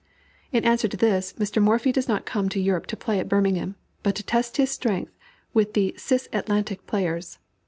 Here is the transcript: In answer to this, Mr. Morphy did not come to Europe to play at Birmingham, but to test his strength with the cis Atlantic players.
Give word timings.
In 0.51 0.65
answer 0.65 0.87
to 0.87 0.97
this, 0.97 1.33
Mr. 1.33 1.61
Morphy 1.61 1.91
did 1.91 2.07
not 2.07 2.25
come 2.25 2.49
to 2.49 2.59
Europe 2.59 2.87
to 2.87 2.97
play 2.97 3.19
at 3.19 3.29
Birmingham, 3.29 3.75
but 4.01 4.15
to 4.15 4.23
test 4.23 4.57
his 4.57 4.71
strength 4.71 5.15
with 5.53 5.73
the 5.73 5.93
cis 5.95 6.27
Atlantic 6.33 6.87
players. 6.87 7.37